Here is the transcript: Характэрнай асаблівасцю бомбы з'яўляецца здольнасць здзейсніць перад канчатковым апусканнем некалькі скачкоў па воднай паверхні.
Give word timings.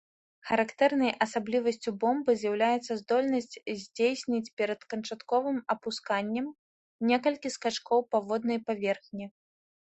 Характэрнай 0.51 1.11
асаблівасцю 1.25 1.89
бомбы 2.03 2.31
з'яўляецца 2.43 2.91
здольнасць 3.03 3.59
здзейсніць 3.83 4.53
перад 4.63 4.81
канчатковым 4.95 5.57
апусканнем 5.77 6.47
некалькі 7.13 7.55
скачкоў 7.61 7.99
па 8.13 8.17
воднай 8.29 8.59
паверхні. 8.71 9.25